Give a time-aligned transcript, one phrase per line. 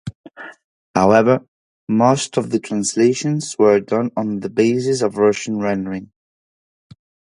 [0.95, 1.45] However,
[1.87, 6.11] most of the translations were done on the basis of Russian rendering.